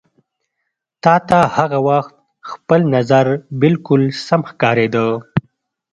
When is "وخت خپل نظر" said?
1.89-3.25